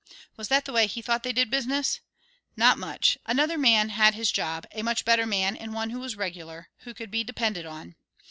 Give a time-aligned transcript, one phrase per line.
[0.35, 1.99] Was that the way he thought they did business?
[2.57, 6.15] Not much; another man had his job, a much better man and one who was
[6.17, 7.93] regular, who could be depended on.